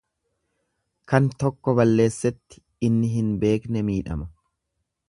Kan 1.13 1.27
tokko 1.43 1.75
balleessetti 1.81 2.63
inni 2.89 3.13
hin 3.19 3.31
beekne 3.45 3.87
miidhama. 3.93 4.33